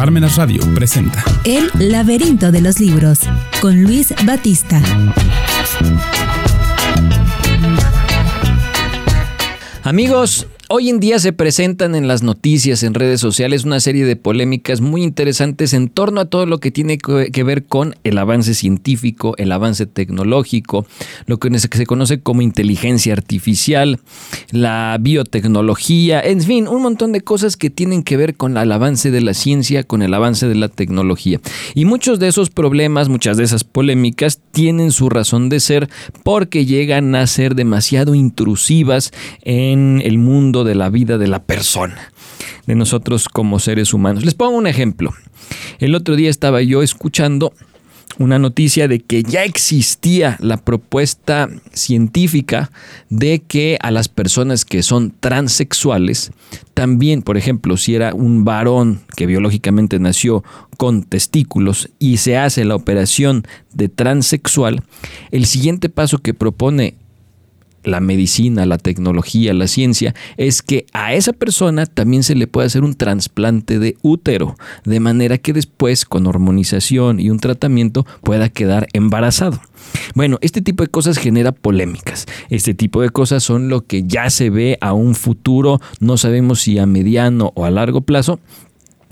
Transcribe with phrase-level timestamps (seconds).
[0.00, 3.20] Parmenas Radio presenta El laberinto de los libros
[3.60, 4.80] con Luis Batista.
[9.82, 14.14] Amigos, Hoy en día se presentan en las noticias, en redes sociales, una serie de
[14.14, 18.54] polémicas muy interesantes en torno a todo lo que tiene que ver con el avance
[18.54, 20.86] científico, el avance tecnológico,
[21.26, 23.98] lo que se conoce como inteligencia artificial,
[24.52, 29.10] la biotecnología, en fin, un montón de cosas que tienen que ver con el avance
[29.10, 31.40] de la ciencia, con el avance de la tecnología.
[31.74, 35.90] Y muchos de esos problemas, muchas de esas polémicas tienen su razón de ser
[36.22, 39.10] porque llegan a ser demasiado intrusivas
[39.42, 42.12] en el mundo de la vida de la persona,
[42.66, 44.24] de nosotros como seres humanos.
[44.24, 45.12] Les pongo un ejemplo.
[45.78, 47.52] El otro día estaba yo escuchando
[48.18, 52.70] una noticia de que ya existía la propuesta científica
[53.08, 56.30] de que a las personas que son transexuales,
[56.74, 60.44] también, por ejemplo, si era un varón que biológicamente nació
[60.76, 64.82] con testículos y se hace la operación de transexual,
[65.30, 66.96] el siguiente paso que propone
[67.84, 72.66] la medicina, la tecnología, la ciencia, es que a esa persona también se le puede
[72.66, 78.48] hacer un trasplante de útero, de manera que después, con hormonización y un tratamiento, pueda
[78.48, 79.60] quedar embarazado.
[80.14, 82.26] Bueno, este tipo de cosas genera polémicas.
[82.48, 86.60] Este tipo de cosas son lo que ya se ve a un futuro, no sabemos
[86.60, 88.40] si a mediano o a largo plazo,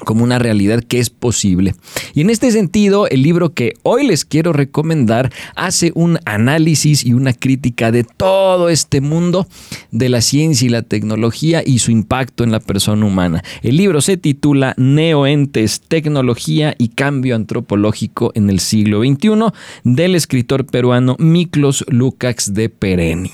[0.00, 1.74] como una realidad que es posible.
[2.14, 7.12] Y en este sentido, el libro que hoy les quiero recomendar hace un análisis y
[7.12, 9.46] una crítica de todo este mundo
[9.92, 13.42] de la ciencia y la tecnología y su impacto en la persona humana.
[13.62, 19.52] El libro se titula Neoentes, Tecnología y Cambio Antropológico en el siglo XXI
[19.84, 23.30] del escritor peruano Miklos Lukács de Pereni.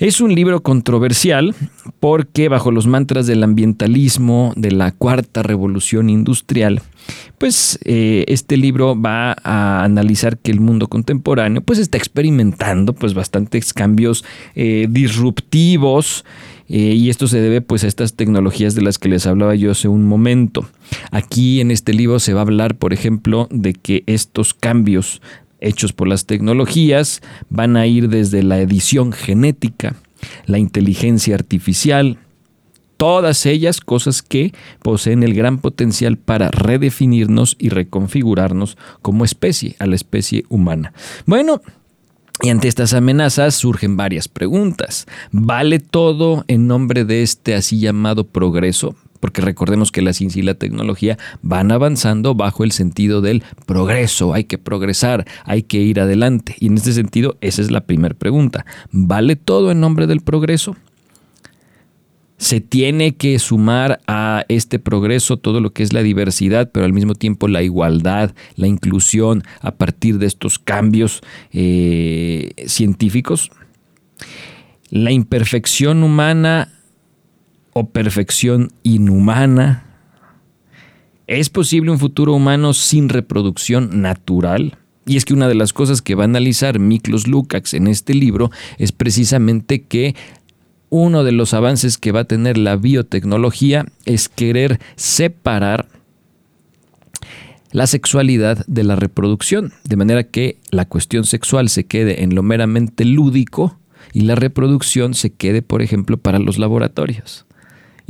[0.00, 1.54] Es un libro controversial
[2.00, 6.80] porque bajo los mantras del ambientalismo, de la cuarta revolución industrial,
[7.36, 13.12] pues eh, este libro va a analizar que el mundo contemporáneo pues está experimentando pues
[13.12, 14.24] bastantes cambios
[14.54, 16.24] eh, disruptivos
[16.70, 19.70] eh, y esto se debe pues a estas tecnologías de las que les hablaba yo
[19.70, 20.66] hace un momento.
[21.10, 25.20] Aquí en este libro se va a hablar, por ejemplo, de que estos cambios
[25.60, 29.96] hechos por las tecnologías van a ir desde la edición genética,
[30.46, 32.18] la inteligencia artificial,
[32.96, 39.86] todas ellas cosas que poseen el gran potencial para redefinirnos y reconfigurarnos como especie, a
[39.86, 40.92] la especie humana.
[41.24, 41.62] Bueno,
[42.42, 45.06] y ante estas amenazas surgen varias preguntas.
[45.30, 48.94] ¿Vale todo en nombre de este así llamado progreso?
[49.20, 54.34] Porque recordemos que la ciencia y la tecnología van avanzando bajo el sentido del progreso,
[54.34, 56.56] hay que progresar, hay que ir adelante.
[56.58, 58.64] Y en este sentido, esa es la primera pregunta.
[58.90, 60.76] ¿Vale todo en nombre del progreso?
[62.40, 66.94] se tiene que sumar a este progreso todo lo que es la diversidad, pero al
[66.94, 71.20] mismo tiempo la igualdad, la inclusión a partir de estos cambios
[71.52, 73.50] eh, científicos.
[74.88, 76.72] La imperfección humana
[77.72, 79.84] o perfección inhumana?
[81.26, 84.78] ¿Es posible un futuro humano sin reproducción natural?
[85.06, 88.14] Y es que una de las cosas que va a analizar Miklos Lukács en este
[88.14, 90.14] libro es precisamente que
[90.88, 95.88] uno de los avances que va a tener la biotecnología es querer separar
[97.72, 102.42] la sexualidad de la reproducción, de manera que la cuestión sexual se quede en lo
[102.42, 103.78] meramente lúdico
[104.12, 107.46] y la reproducción se quede, por ejemplo, para los laboratorios.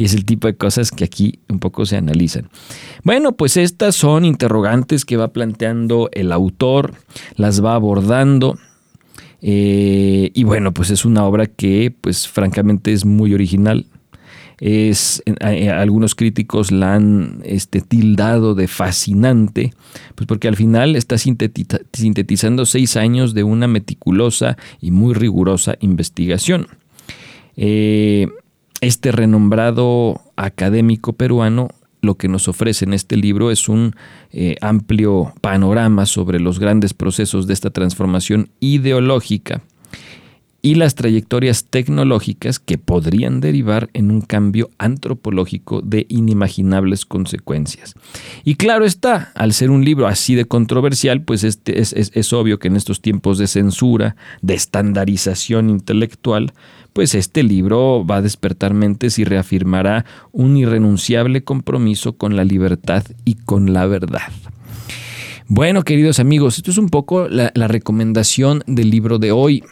[0.00, 2.48] Y es el tipo de cosas que aquí un poco se analizan.
[3.04, 6.94] Bueno, pues estas son interrogantes que va planteando el autor,
[7.36, 8.56] las va abordando.
[9.42, 13.88] Eh, y bueno, pues es una obra que, pues francamente, es muy original.
[14.58, 19.74] Es, algunos críticos la han este, tildado de fascinante,
[20.14, 26.68] pues porque al final está sintetizando seis años de una meticulosa y muy rigurosa investigación.
[27.58, 28.26] Eh,
[28.80, 31.68] este renombrado académico peruano
[32.02, 33.94] lo que nos ofrece en este libro es un
[34.32, 39.62] eh, amplio panorama sobre los grandes procesos de esta transformación ideológica
[40.62, 47.94] y las trayectorias tecnológicas que podrían derivar en un cambio antropológico de inimaginables consecuencias.
[48.44, 52.58] Y claro está, al ser un libro así de controversial, pues este es, es obvio
[52.58, 56.52] que en estos tiempos de censura, de estandarización intelectual,
[56.92, 63.04] pues este libro va a despertar mentes y reafirmará un irrenunciable compromiso con la libertad
[63.24, 64.30] y con la verdad.
[65.52, 69.64] Bueno, queridos amigos, esto es un poco la, recomendación del libro de hoy.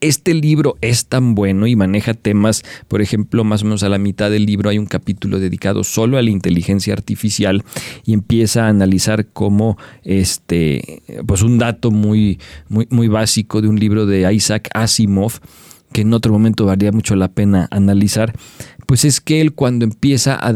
[0.00, 3.98] Este libro es tan bueno y maneja temas, por ejemplo, más o menos a la
[3.98, 7.64] mitad del libro hay un capítulo dedicado solo a la inteligencia artificial
[8.04, 12.38] y empieza a analizar cómo este, pues un dato muy,
[12.68, 15.40] muy, muy básico de un libro de Isaac Asimov
[15.92, 18.32] que en otro momento valía mucho la pena analizar,
[18.86, 20.52] pues es que él cuando empieza a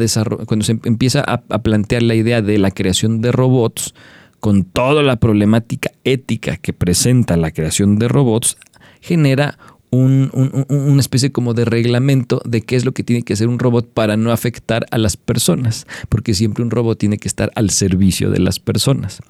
[0.46, 3.94] cuando se empieza a plantear la idea de la creación de robots,
[4.40, 8.56] con toda la problemática ética que presenta la creación de robots,
[9.00, 9.56] genera
[9.90, 10.31] un,
[10.69, 13.88] una especie como de reglamento de qué es lo que tiene que hacer un robot
[13.93, 18.31] para no afectar a las personas, porque siempre un robot tiene que estar al servicio
[18.31, 19.20] de las personas.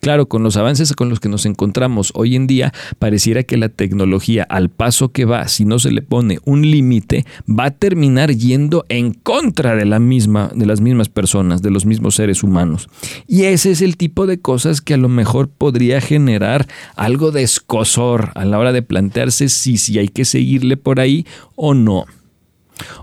[0.00, 3.68] Claro, con los avances con los que nos encontramos hoy en día, pareciera que la
[3.68, 8.32] tecnología al paso que va, si no se le pone un límite, va a terminar
[8.32, 12.88] yendo en contra de la misma de las mismas personas, de los mismos seres humanos.
[13.26, 16.66] Y ese es el tipo de cosas que a lo mejor podría generar
[16.96, 21.26] algo de escosor a la hora de plantearse si si hay que seguirle por ahí
[21.56, 22.04] o no.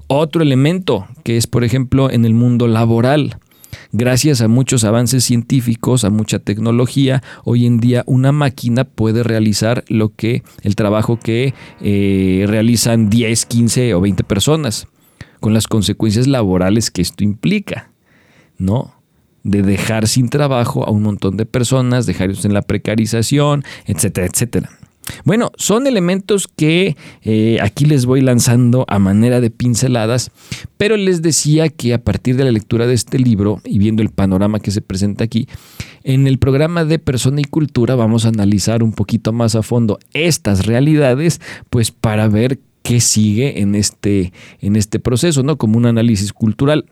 [0.07, 3.37] Otro elemento que es, por ejemplo, en el mundo laboral.
[3.91, 9.83] Gracias a muchos avances científicos, a mucha tecnología, hoy en día una máquina puede realizar
[9.87, 14.87] lo que el trabajo que eh, realizan 10, 15 o 20 personas,
[15.39, 17.91] con las consecuencias laborales que esto implica,
[18.57, 18.95] ¿no?
[19.43, 24.69] De dejar sin trabajo a un montón de personas, dejarlos en la precarización, etcétera, etcétera.
[25.23, 30.31] Bueno, son elementos que eh, aquí les voy lanzando a manera de pinceladas,
[30.77, 34.09] pero les decía que a partir de la lectura de este libro y viendo el
[34.09, 35.47] panorama que se presenta aquí,
[36.03, 39.99] en el programa de Persona y Cultura vamos a analizar un poquito más a fondo
[40.13, 44.31] estas realidades, pues para ver qué sigue en este,
[44.61, 45.57] en este proceso, ¿no?
[45.57, 46.85] Como un análisis cultural.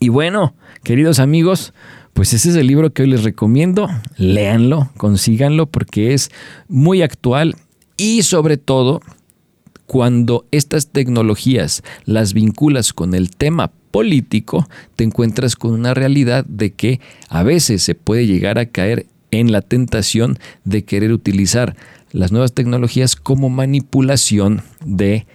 [0.00, 1.72] Y bueno, queridos amigos,
[2.12, 3.88] pues ese es el libro que hoy les recomiendo.
[4.16, 6.30] Léanlo, consíganlo porque es
[6.68, 7.56] muy actual
[7.96, 9.00] y sobre todo
[9.86, 16.72] cuando estas tecnologías las vinculas con el tema político, te encuentras con una realidad de
[16.72, 21.76] que a veces se puede llegar a caer en la tentación de querer utilizar
[22.12, 25.26] las nuevas tecnologías como manipulación de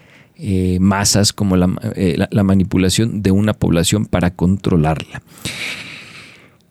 [0.43, 1.55] eh, masas, como
[1.95, 5.21] eh, la manipulación de una población para controlarla.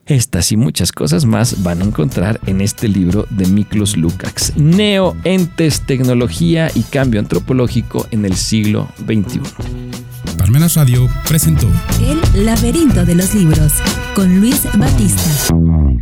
[0.06, 5.86] Estas y muchas cosas más van a encontrar en este libro de Miklos Lukács, Neoentes,
[5.86, 9.40] Tecnología y Cambio Antropológico en el siglo XXI.
[10.36, 11.68] Parmenas Radio presentó
[12.34, 13.74] El laberinto de los libros
[14.16, 15.99] con Luis Batista.